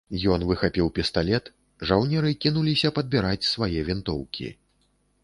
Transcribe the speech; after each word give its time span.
Ён 0.35 0.43
выхапіў 0.51 0.87
пісталет, 0.99 1.51
жаўнеры 1.89 2.31
кінуліся 2.45 2.91
падбіраць 2.97 3.49
свае 3.53 3.79
вінтоўкі. 3.91 4.47